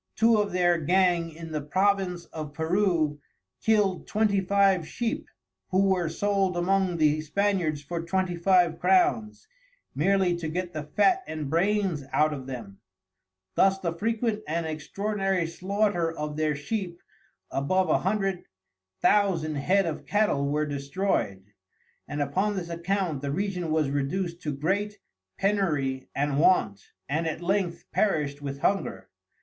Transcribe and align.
Two 0.15 0.37
of 0.37 0.51
their 0.51 0.79
gang 0.79 1.29
in 1.29 1.51
the 1.51 1.61
Province 1.61 2.25
of 2.33 2.55
Peru 2.55 3.19
kild 3.63 4.07
Twenty 4.07 4.39
Five 4.41 4.87
Sheep, 4.87 5.29
who 5.69 5.89
were 5.89 6.09
sold 6.09 6.57
among 6.57 6.97
the 6.97 7.21
Spaniards 7.21 7.83
for 7.83 8.01
Twenty 8.01 8.35
Five 8.35 8.79
Crowns, 8.79 9.47
merely 9.93 10.35
to 10.37 10.47
get 10.47 10.73
the 10.73 10.81
fat 10.95 11.21
and 11.27 11.51
brains 11.51 12.03
out 12.11 12.33
of 12.33 12.47
them: 12.47 12.79
Thus 13.53 13.77
the 13.77 13.93
frequent 13.93 14.41
and 14.47 14.65
extraordinary 14.65 15.45
Slaughter 15.45 16.11
of 16.11 16.35
their 16.35 16.55
Sheep 16.55 16.99
above 17.51 17.87
a 17.87 17.99
Hundred 17.99 18.45
Thousand 19.03 19.53
Head 19.53 19.85
of 19.85 20.07
Cattel 20.07 20.47
were 20.49 20.65
destroy'd. 20.65 21.53
And 22.07 22.23
upon 22.23 22.55
this 22.55 22.69
Account 22.69 23.21
the 23.21 23.31
Region 23.31 23.69
was 23.69 23.91
reduced 23.91 24.41
to 24.41 24.51
great 24.51 24.97
penury 25.37 26.09
and 26.15 26.39
want, 26.39 26.87
and 27.07 27.27
at 27.27 27.41
length 27.43 27.85
perished 27.91 28.41
with 28.41 28.61
Hunger. 28.61 29.07